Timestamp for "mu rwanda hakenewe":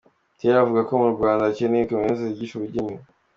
1.03-1.87